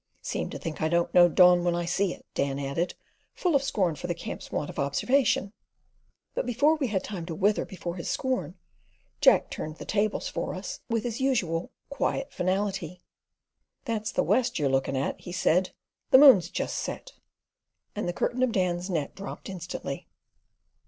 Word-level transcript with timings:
"Seem 0.23 0.49
to 0.49 0.57
think 0.57 0.81
I 0.81 0.89
don't 0.89 1.13
know 1.13 1.29
dawn 1.29 1.63
when 1.63 1.75
I 1.75 1.85
see 1.85 2.11
it," 2.11 2.25
Dan 2.33 2.57
added, 2.57 2.95
full 3.35 3.55
of 3.55 3.61
scorn 3.61 3.93
for 3.93 4.07
the 4.07 4.15
camp's 4.15 4.51
want 4.51 4.67
of 4.71 4.79
observation; 4.79 5.53
but 6.33 6.43
before 6.47 6.73
we 6.75 6.87
had 6.87 7.03
time 7.03 7.23
to 7.27 7.35
wither 7.35 7.65
before 7.65 7.97
his 7.97 8.09
scorn, 8.09 8.55
Jack 9.19 9.51
turned 9.51 9.75
the 9.75 9.85
tables 9.85 10.27
for 10.27 10.55
us 10.55 10.79
with 10.89 11.03
his 11.03 11.21
usual 11.21 11.69
quiet 11.89 12.33
finality. 12.33 13.03
"That's 13.85 14.11
the 14.11 14.23
west 14.23 14.57
you're 14.57 14.69
looking 14.69 14.97
at," 14.97 15.21
he 15.21 15.31
said. 15.31 15.69
"The 16.09 16.17
moon's 16.17 16.49
just 16.49 16.79
set"; 16.79 17.11
and 17.95 18.07
the 18.09 18.13
curtain 18.13 18.41
of 18.41 18.51
Dan's 18.51 18.89
net 18.89 19.13
dropped 19.13 19.49
instantly. 19.49 20.07